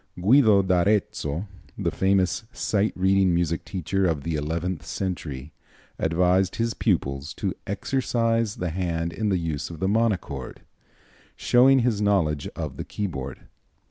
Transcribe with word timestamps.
Guido 0.19 0.63
d'Arezzo, 0.63 1.45
the 1.77 1.91
famous 1.91 2.45
sight 2.51 2.91
reading 2.95 3.35
music 3.35 3.63
teacher 3.63 4.07
of 4.07 4.23
the 4.23 4.33
eleventh 4.33 4.83
century, 4.83 5.53
advised 5.99 6.55
his 6.55 6.73
pupils 6.73 7.35
to 7.35 7.53
"exercise 7.67 8.55
the 8.55 8.71
hand 8.71 9.13
in 9.13 9.29
the 9.29 9.37
use 9.37 9.69
of 9.69 9.79
the 9.79 9.87
monochord," 9.87 10.61
showing 11.35 11.81
his 11.81 12.01
knowledge 12.01 12.47
of 12.55 12.77
the 12.77 12.83
keyboard. 12.83 13.41